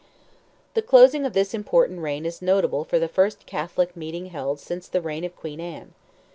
The 0.73 0.81
closing 0.81 1.27
of 1.27 1.33
this 1.33 1.53
important 1.53 1.99
reign 2.01 2.25
is 2.25 2.41
notable 2.41 2.83
for 2.83 2.97
the 2.97 3.07
first 3.07 3.45
Catholic 3.45 3.95
meeting 3.95 4.25
held 4.33 4.59
since 4.59 4.87
the 4.87 4.99
reign 4.99 5.23
of 5.23 5.35
Queen 5.35 5.59
Anne. 5.59 5.93